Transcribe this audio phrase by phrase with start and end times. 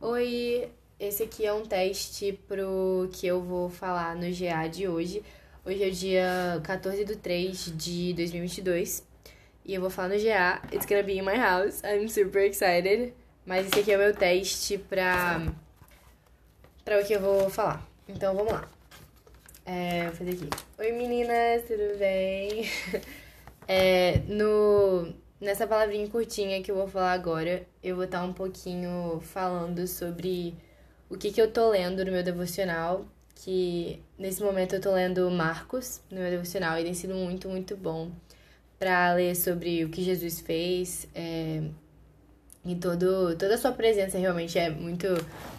[0.00, 0.70] Oi,
[1.00, 5.24] esse aqui é um teste pro que eu vou falar no GA de hoje.
[5.66, 9.04] Hoje é o dia 14 de 3 de 2022
[9.64, 10.62] e eu vou falar no GA.
[10.72, 11.82] It's gonna be in my house.
[11.82, 13.12] I'm super excited.
[13.44, 15.42] Mas esse aqui é o meu teste pra,
[16.84, 17.84] pra o que eu vou falar.
[18.08, 18.68] Então vamos lá.
[19.66, 20.48] É, vou fazer aqui.
[20.78, 22.70] Oi meninas, tudo bem?
[23.70, 29.20] É, no Nessa palavrinha curtinha que eu vou falar agora, eu vou estar um pouquinho
[29.22, 30.52] falando sobre
[31.08, 33.06] o que, que eu tô lendo no meu devocional,
[33.36, 37.76] que nesse momento eu tô lendo Marcos no meu devocional e tem sido muito, muito
[37.76, 38.10] bom
[38.80, 41.62] para ler sobre o que Jesus fez é,
[42.64, 45.06] e todo, toda a sua presença realmente é muito,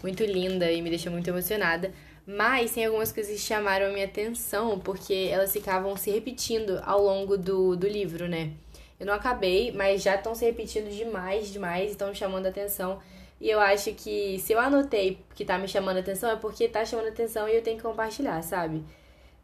[0.04, 1.94] muito linda e me deixa muito emocionada.
[2.28, 7.02] Mas tem algumas coisas que chamaram a minha atenção porque elas ficavam se repetindo ao
[7.02, 8.52] longo do, do livro, né?
[8.99, 12.99] Eu não acabei, mas já estão se repetindo demais, demais, estão me chamando atenção.
[13.39, 16.84] E eu acho que se eu anotei que tá me chamando atenção, é porque tá
[16.84, 18.83] chamando atenção e eu tenho que compartilhar, sabe?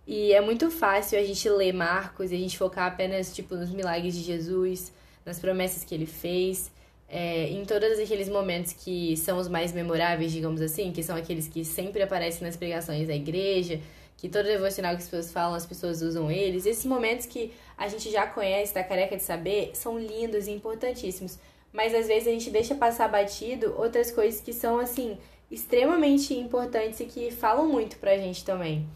[0.06, 3.72] E é muito fácil a gente ler Marcos e a gente focar apenas, tipo, nos
[3.72, 4.92] milagres de Jesus,
[5.26, 6.72] nas promessas que ele fez,
[7.08, 11.48] é, em todos aqueles momentos que são os mais memoráveis, digamos assim, que são aqueles
[11.48, 13.80] que sempre aparecem nas pregações da igreja,
[14.18, 16.66] que todo devocional que as pessoas falam, as pessoas usam eles.
[16.66, 21.38] Esses momentos que a gente já conhece, tá careca de saber, são lindos e importantíssimos.
[21.72, 25.18] Mas às vezes a gente deixa passar batido outras coisas que são, assim,
[25.52, 28.88] extremamente importantes e que falam muito pra gente também.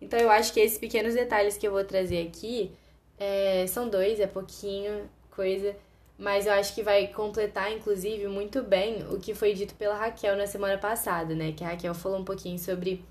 [0.00, 2.70] Então eu acho que esses pequenos detalhes que eu vou trazer aqui
[3.18, 5.74] é, são dois, é pouquinho coisa,
[6.18, 10.36] mas eu acho que vai completar, inclusive, muito bem o que foi dito pela Raquel
[10.36, 11.52] na semana passada, né?
[11.52, 13.04] Que a Raquel falou um pouquinho sobre.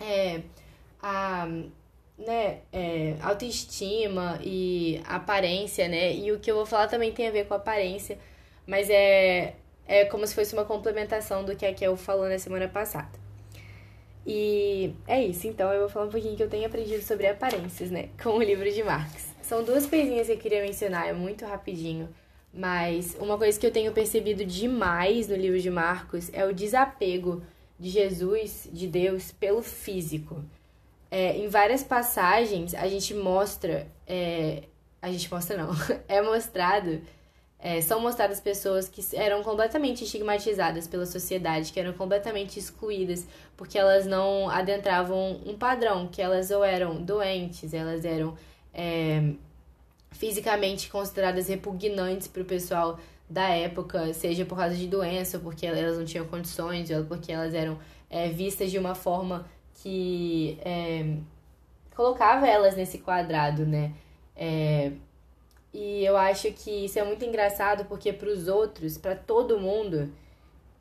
[0.00, 0.42] É,
[1.00, 1.46] a
[2.18, 6.14] né, é, autoestima e aparência, né?
[6.14, 8.18] E o que eu vou falar também tem a ver com aparência,
[8.66, 9.54] mas é,
[9.86, 13.26] é como se fosse uma complementação do que a Kel falou na semana passada.
[14.26, 17.90] E é isso, então eu vou falar um pouquinho que eu tenho aprendido sobre aparências,
[17.90, 18.08] né?
[18.20, 19.34] Com o livro de Marx.
[19.42, 22.08] São duas coisinhas que eu queria mencionar, é muito rapidinho.
[22.52, 27.42] Mas uma coisa que eu tenho percebido demais no livro de Marcos é o desapego
[27.78, 30.42] de Jesus, de Deus, pelo físico
[31.10, 33.86] é, em várias passagens a gente mostra.
[34.06, 34.64] É,
[35.00, 35.70] a gente mostra não.
[36.08, 37.00] É mostrado.
[37.58, 43.78] É, são mostradas pessoas que eram completamente estigmatizadas pela sociedade, que eram completamente excluídas, porque
[43.78, 48.36] elas não adentravam um padrão, que elas ou eram doentes, elas eram
[48.74, 49.32] é,
[50.12, 55.96] fisicamente consideradas repugnantes para o pessoal da época, seja por causa de doença, porque elas
[55.96, 57.78] não tinham condições, ou porque elas eram
[58.08, 59.46] é, vistas de uma forma
[59.86, 61.14] que é,
[61.94, 63.92] colocava elas nesse quadrado, né?
[64.34, 64.90] É,
[65.72, 70.12] e eu acho que isso é muito engraçado porque para os outros, para todo mundo,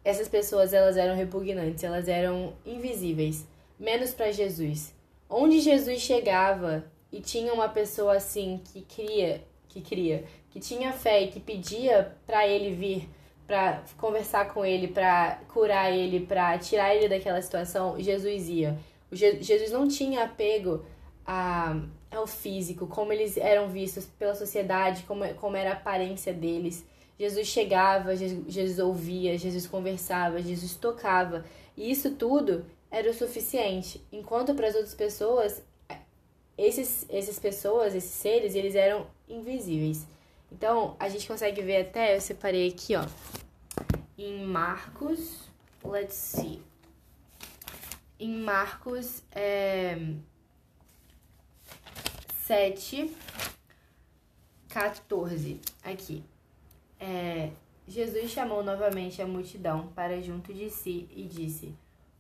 [0.04, 3.46] essas pessoas elas eram repugnantes, elas eram invisíveis,
[3.80, 4.92] menos para Jesus.
[5.30, 11.22] Onde Jesus chegava e tinha uma pessoa assim que cria, que cria, que tinha fé
[11.22, 13.08] e que pedia para ele vir
[13.46, 18.76] para conversar com ele, para curar ele, para tirar ele daquela situação, Jesus ia.
[19.12, 20.86] Jesus não tinha apego
[21.26, 21.80] a,
[22.12, 26.86] ao físico, como eles eram vistos pela sociedade, como, como era a aparência deles.
[27.18, 31.46] Jesus chegava, Jesus, ouvia, Jesus conversava, Jesus tocava.
[31.78, 34.02] E isso tudo era o suficiente.
[34.12, 35.64] Enquanto para as outras pessoas,
[36.58, 40.06] esses, essas pessoas, esses seres, eles eram invisíveis.
[40.52, 43.06] Então, a gente consegue ver até, eu separei aqui, ó,
[44.18, 45.42] em Marcos,
[45.84, 46.62] let's see.
[48.20, 50.14] Em Marcos é,
[52.44, 53.16] 7,
[54.70, 56.24] 14, aqui.
[57.00, 57.52] É,
[57.88, 61.76] Jesus chamou novamente a multidão para junto de si e disse: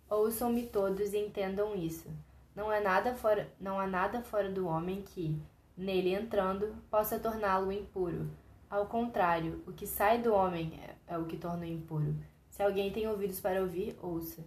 [0.09, 2.09] Ouçam-me todos e entendam isso.
[2.55, 5.37] Não há nada fora, não há nada fora do homem que,
[5.77, 8.29] nele entrando, possa torná-lo impuro
[8.75, 12.15] ao contrário, o que sai do homem é, é o que torna impuro.
[12.49, 14.43] Se alguém tem ouvidos para ouvir, ouça.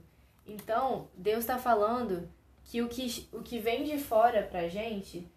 [0.49, 2.29] Então, Deus está falando
[2.65, 5.29] que o, que o que vem de fora pra gente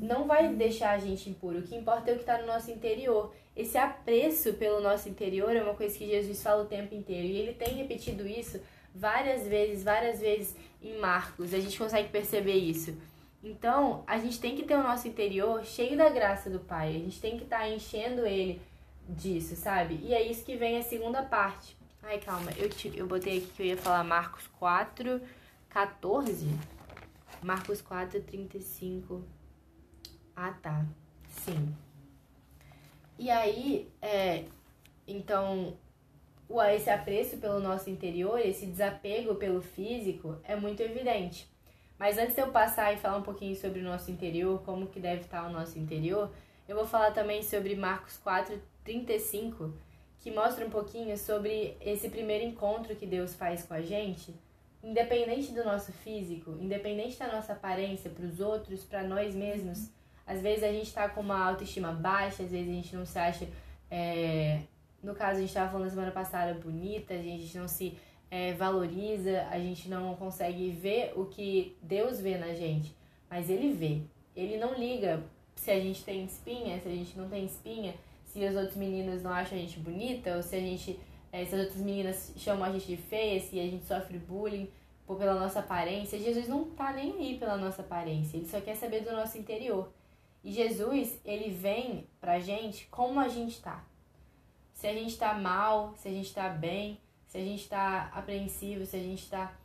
[0.00, 1.60] não vai deixar a gente impuro.
[1.60, 3.32] O que importa é o que está no nosso interior.
[3.56, 7.26] Esse apreço pelo nosso interior é uma coisa que Jesus fala o tempo inteiro.
[7.26, 8.60] E ele tem repetido isso
[8.94, 11.54] várias vezes, várias vezes em Marcos.
[11.54, 12.96] A gente consegue perceber isso.
[13.42, 16.90] Então, a gente tem que ter o nosso interior cheio da graça do Pai.
[16.90, 18.60] A gente tem que estar tá enchendo ele
[19.08, 19.98] disso, sabe?
[20.02, 21.76] E é isso que vem a segunda parte.
[22.02, 25.20] Ai, calma, eu, te, eu botei aqui que eu ia falar Marcos 4,
[25.70, 26.46] 14.
[27.42, 29.22] Marcos 4, 35.
[30.34, 30.84] Ah, tá.
[31.28, 31.74] Sim.
[33.18, 34.44] E aí, é,
[35.06, 35.76] então,
[36.74, 41.48] esse apreço pelo nosso interior, esse desapego pelo físico é muito evidente.
[41.98, 44.98] Mas antes de eu passar e falar um pouquinho sobre o nosso interior, como que
[44.98, 46.30] deve estar o nosso interior,
[46.68, 49.72] eu vou falar também sobre Marcos 4, 35,
[50.22, 54.32] que mostra um pouquinho sobre esse primeiro encontro que Deus faz com a gente,
[54.80, 59.90] independente do nosso físico, independente da nossa aparência para os outros, para nós mesmos.
[60.24, 63.18] Às vezes a gente está com uma autoestima baixa, às vezes a gente não se
[63.18, 63.48] acha,
[63.90, 64.60] é...
[65.02, 67.98] no caso a gente estava falando na semana passada, bonita, a gente não se
[68.30, 72.94] é, valoriza, a gente não consegue ver o que Deus vê na gente,
[73.28, 74.02] mas Ele vê.
[74.36, 75.20] Ele não liga
[75.56, 77.94] se a gente tem espinha, se a gente não tem espinha,
[78.32, 80.98] se as outras meninas não acham a gente bonita, ou se a gente.
[81.30, 84.68] É, se as outras meninas chamam a gente de feia, se a gente sofre bullying
[85.06, 86.18] por, pela nossa aparência.
[86.18, 89.92] Jesus não tá nem aí pela nossa aparência, ele só quer saber do nosso interior.
[90.44, 93.84] E Jesus, ele vem pra gente como a gente tá.
[94.74, 96.98] Se a gente tá mal, se a gente tá bem,
[97.28, 99.56] se a gente tá apreensivo, se a gente tá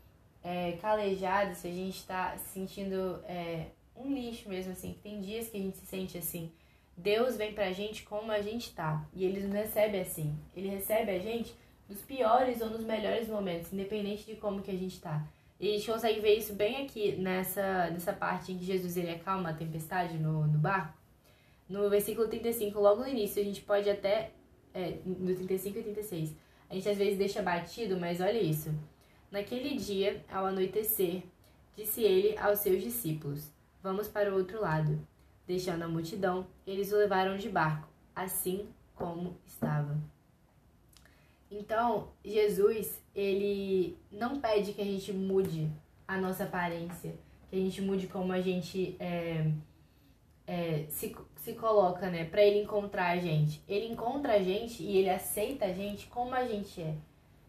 [0.43, 4.95] é, calejado, se a gente tá se sentindo é, um lixo mesmo, assim.
[5.01, 6.51] Tem dias que a gente se sente assim.
[6.97, 9.05] Deus vem pra gente como a gente tá.
[9.13, 10.35] E ele nos recebe assim.
[10.55, 11.53] Ele recebe a gente
[11.87, 15.23] nos piores ou nos melhores momentos, independente de como que a gente tá.
[15.59, 19.11] E a gente consegue ver isso bem aqui nessa, nessa parte em que Jesus ele
[19.11, 20.97] acalma a tempestade no, no barco.
[21.69, 24.31] No versículo 35, logo no início, a gente pode até.
[24.73, 26.35] É, no 35 e 36.
[26.69, 28.73] A gente às vezes deixa batido, mas olha isso.
[29.31, 31.23] Naquele dia, ao anoitecer,
[31.75, 33.51] disse ele aos seus discípulos:
[33.81, 34.99] Vamos para o outro lado.
[35.47, 39.97] Deixando a multidão, eles o levaram de barco, assim como estava.
[41.49, 45.71] Então, Jesus, ele não pede que a gente mude
[46.07, 47.15] a nossa aparência,
[47.49, 49.49] que a gente mude como a gente é,
[50.45, 52.25] é, se, se coloca, né?
[52.25, 53.61] Pra ele encontrar a gente.
[53.67, 56.95] Ele encontra a gente e ele aceita a gente como a gente é.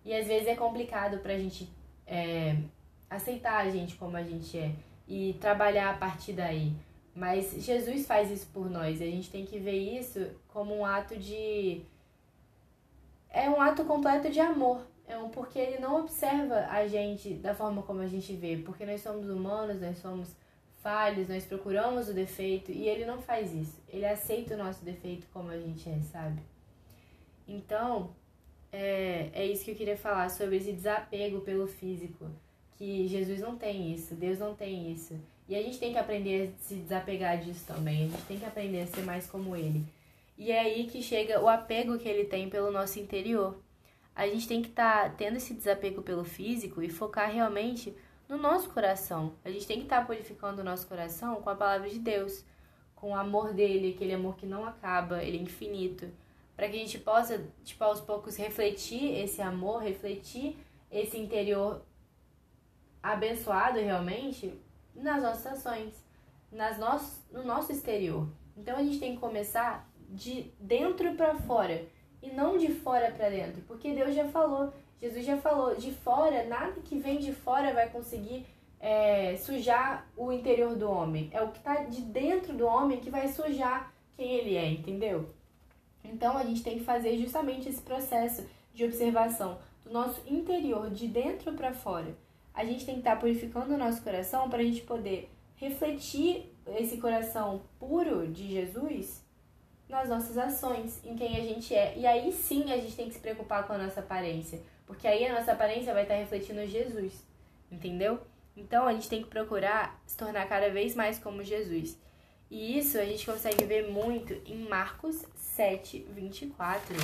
[0.05, 1.69] E às vezes é complicado pra gente
[2.07, 2.57] é,
[3.11, 4.73] aceitar a gente como a gente é
[5.07, 6.73] e trabalhar a partir daí.
[7.19, 10.87] Mas Jesus faz isso por nós e a gente tem que ver isso como um
[10.87, 11.83] ato de.
[13.29, 14.87] É um ato completo de amor.
[15.05, 18.87] É um porque ele não observa a gente da forma como a gente vê, porque
[18.87, 20.29] nós somos humanos, nós somos
[20.81, 23.83] falhos, nós procuramos o defeito e ele não faz isso.
[23.89, 26.41] Ele aceita o nosso defeito como a gente é, sabe?
[27.49, 28.15] Então,
[28.71, 32.27] é, é isso que eu queria falar sobre esse desapego pelo físico
[32.77, 35.19] que Jesus não tem isso, Deus não tem isso.
[35.49, 38.45] E a gente tem que aprender a se desapegar disso também, a gente tem que
[38.45, 39.83] aprender a ser mais como Ele.
[40.37, 43.57] E é aí que chega o apego que Ele tem pelo nosso interior.
[44.15, 47.97] A gente tem que estar tá tendo esse desapego pelo físico e focar realmente
[48.29, 49.33] no nosso coração.
[49.43, 52.45] A gente tem que estar tá purificando o nosso coração com a palavra de Deus,
[52.95, 56.11] com o amor dele, aquele amor que não acaba, ele é infinito,
[56.55, 60.59] para que a gente possa, tipo, aos poucos refletir esse amor, refletir
[60.91, 61.81] esse interior
[63.03, 64.53] abençoado realmente
[65.03, 65.95] nas nossas ações,
[66.51, 68.29] nas nosso, no nosso exterior.
[68.57, 71.85] Então a gente tem que começar de dentro para fora
[72.23, 76.45] e não de fora para dentro, porque Deus já falou, Jesus já falou, de fora,
[76.47, 78.47] nada que vem de fora vai conseguir
[78.81, 81.31] é, sujar o interior do homem.
[81.33, 85.31] É o que está de dentro do homem que vai sujar quem ele é, entendeu?
[86.03, 88.45] Então a gente tem que fazer justamente esse processo
[88.75, 92.15] de observação do nosso interior, de dentro para fora
[92.59, 96.53] a gente tem que estar tá purificando o nosso coração para a gente poder refletir
[96.67, 99.25] esse coração puro de Jesus
[99.89, 101.97] nas nossas ações, em quem a gente é.
[101.97, 105.25] E aí sim a gente tem que se preocupar com a nossa aparência, porque aí
[105.25, 107.25] a nossa aparência vai estar tá refletindo Jesus,
[107.71, 108.19] entendeu?
[108.57, 111.97] Então a gente tem que procurar se tornar cada vez mais como Jesus.
[112.51, 116.97] E isso a gente consegue ver muito em Marcos 7, 24.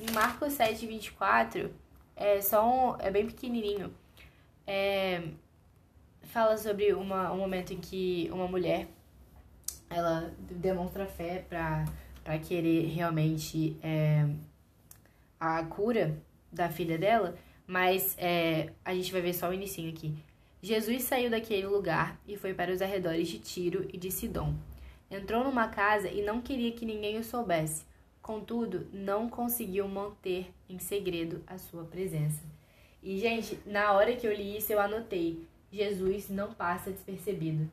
[0.00, 1.70] Em Marcos 7, 24,
[2.16, 3.92] é só um, é bem pequenininho
[4.66, 5.22] é,
[6.22, 8.88] fala sobre uma, um momento em que uma mulher
[9.90, 14.26] ela demonstra fé para querer realmente é,
[15.38, 16.16] a cura
[16.50, 20.14] da filha dela, mas é, a gente vai ver só o início aqui.
[20.62, 24.54] Jesus saiu daquele lugar e foi para os arredores de Tiro e de Sidom.
[25.10, 27.84] Entrou numa casa e não queria que ninguém o soubesse.
[28.22, 32.40] Contudo, não conseguiu manter em segredo a sua presença.
[33.02, 37.70] E, gente, na hora que eu li isso, eu anotei: Jesus não passa despercebido.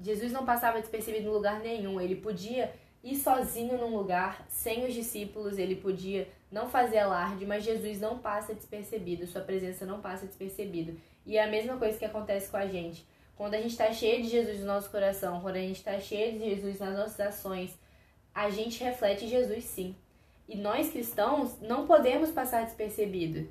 [0.00, 2.00] Jesus não passava despercebido em lugar nenhum.
[2.00, 7.64] Ele podia ir sozinho num lugar, sem os discípulos, ele podia não fazer alarde, mas
[7.64, 10.98] Jesus não passa despercebido, sua presença não passa despercebido.
[11.26, 13.06] E é a mesma coisa que acontece com a gente.
[13.36, 16.38] Quando a gente está cheio de Jesus no nosso coração, quando a gente está cheio
[16.38, 17.76] de Jesus nas nossas ações,
[18.34, 19.94] a gente reflete Jesus sim.
[20.48, 23.48] E nós cristãos não podemos passar despercebido.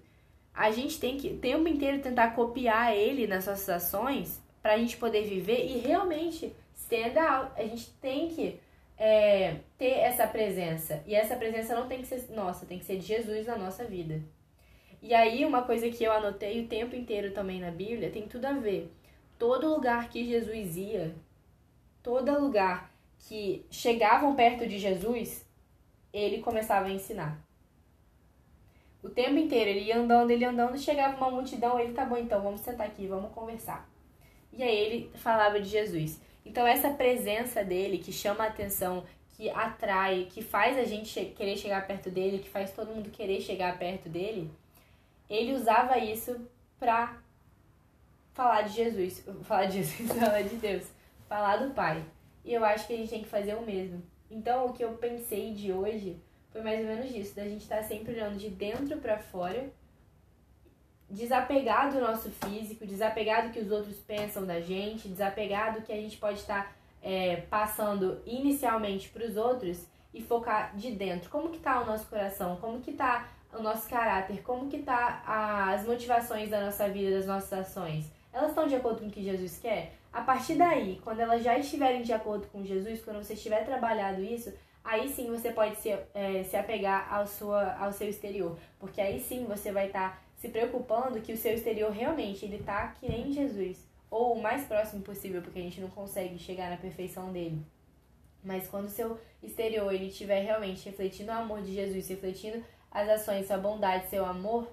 [0.54, 4.78] A gente tem que o tempo inteiro tentar copiar ele nas nossas ações para a
[4.78, 7.52] gente poder viver e realmente stand out.
[7.56, 8.60] A gente tem que
[8.98, 11.04] é, ter essa presença.
[11.08, 13.84] E essa presença não tem que ser nossa, tem que ser de Jesus na nossa
[13.84, 14.22] vida.
[15.02, 18.46] E aí, uma coisa que eu anotei o tempo inteiro também na Bíblia tem tudo
[18.46, 18.90] a ver.
[19.38, 21.14] Todo lugar que Jesus ia,
[22.02, 22.90] todo lugar
[23.28, 25.46] que chegavam perto de Jesus,
[26.14, 27.38] ele começava a ensinar.
[29.04, 32.18] O tempo inteiro, ele ia andando, ele ia andando, chegava uma multidão, ele, tá bom,
[32.18, 33.88] então, vamos sentar aqui, vamos conversar.
[34.54, 36.22] E aí ele falava de Jesus.
[36.46, 39.04] Então, essa presença dele, que chama a atenção,
[39.36, 43.42] que atrai, que faz a gente querer chegar perto dele, que faz todo mundo querer
[43.42, 44.50] chegar perto dele,
[45.30, 46.40] ele usava isso
[46.80, 47.18] pra
[48.34, 49.26] falar de Jesus.
[49.44, 50.86] Falar de Jesus, falar de Deus.
[51.28, 52.04] Falar do Pai.
[52.46, 54.02] E eu acho que a gente tem que fazer o mesmo.
[54.30, 56.18] Então, o que eu pensei de hoje
[56.54, 59.72] foi mais ou menos isso, da gente estar tá sempre olhando de dentro para fora,
[61.10, 65.92] desapegar do nosso físico, desapegar do que os outros pensam da gente, desapegar do que
[65.92, 69.84] a gente pode estar tá, é, passando inicialmente para os outros
[70.14, 71.30] e focar de dentro.
[71.30, 72.56] Como que tá o nosso coração?
[72.58, 74.44] Como que tá o nosso caráter?
[74.44, 78.06] Como que tá as motivações da nossa vida, das nossas ações?
[78.32, 79.94] Elas estão de acordo com o que Jesus quer?
[80.12, 84.24] A partir daí, quando elas já estiverem de acordo com Jesus, quando você estiver trabalhado
[84.24, 88.58] isso, aí sim você pode se, é, se apegar ao, sua, ao seu exterior.
[88.80, 92.62] Porque aí sim você vai estar tá se preocupando que o seu exterior realmente ele
[92.62, 93.78] tá que nem Jesus.
[94.12, 97.66] Ou o mais próximo possível, porque a gente não consegue chegar na perfeição dele.
[98.44, 103.10] Mas quando o seu exterior ele estiver realmente refletindo o amor de Jesus, refletindo as
[103.10, 104.68] ações, sua bondade, seu amor,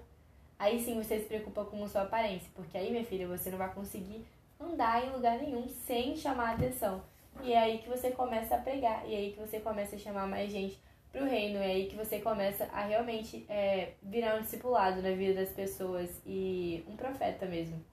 [0.59, 2.49] aí sim você se preocupa com a sua aparência.
[2.53, 4.25] Porque aí, minha filha, você não vai conseguir
[4.59, 7.01] andar em lugar nenhum sem chamar atenção.
[7.43, 9.99] E é aí que você começa a pregar, e é aí que você começa a
[9.99, 10.79] chamar mais gente
[11.11, 15.41] pro reino, é aí que você começa a realmente é, virar um discipulado na vida
[15.41, 17.83] das pessoas e um profeta mesmo.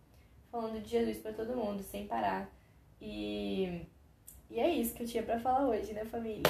[0.50, 2.48] Falando de Jesus para todo mundo, sem parar.
[3.00, 3.82] E,
[4.50, 6.42] e é isso que eu tinha para falar hoje, né, família?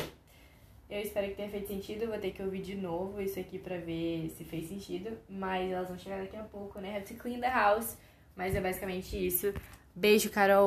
[0.90, 2.07] Eu espero que tenha feito sentido.
[2.07, 5.18] Vou ter que ouvir de novo isso aqui pra ver se fez sentido.
[5.28, 6.97] Mas elas vão chegar daqui a pouco, né?
[6.97, 7.99] Have to clean the house.
[8.35, 9.52] Mas é basicamente isso.
[9.95, 10.66] Beijo, Carol!